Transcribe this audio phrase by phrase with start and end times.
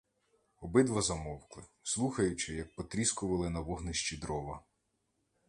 [0.57, 4.63] Обидва замовкли, слухаючи, як потріскували на вогнищі дрова.